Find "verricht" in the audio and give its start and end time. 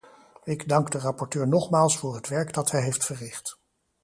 3.05-3.57